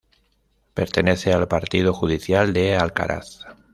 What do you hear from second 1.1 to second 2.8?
al partido judicial de